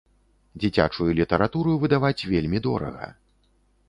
Дзіцячую 0.61 1.09
літаратуру 1.19 1.75
выдаваць 1.83 2.25
вельмі 2.31 2.63
дорага. 2.67 3.11